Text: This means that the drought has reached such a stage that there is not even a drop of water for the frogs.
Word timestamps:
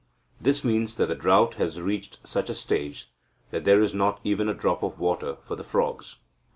This 0.41 0.63
means 0.63 0.95
that 0.95 1.05
the 1.09 1.13
drought 1.13 1.53
has 1.59 1.79
reached 1.79 2.27
such 2.27 2.49
a 2.49 2.55
stage 2.55 3.11
that 3.51 3.65
there 3.65 3.83
is 3.83 3.93
not 3.93 4.19
even 4.23 4.49
a 4.49 4.53
drop 4.55 4.81
of 4.81 4.99
water 4.99 5.35
for 5.43 5.55
the 5.55 5.63
frogs. 5.63 6.15